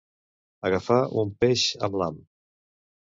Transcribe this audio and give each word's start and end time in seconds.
Agafar 0.69 0.97
un 1.25 1.35
peix 1.45 1.67
amb 1.89 1.99
l'ham. 2.03 2.19